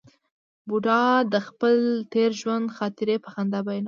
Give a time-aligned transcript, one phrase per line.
[0.67, 1.03] بوډا
[1.33, 1.75] د خپل
[2.13, 3.79] تېر ژوند خاطرې په خندا بیانولې.